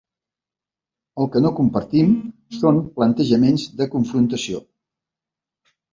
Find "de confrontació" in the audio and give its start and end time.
3.83-4.63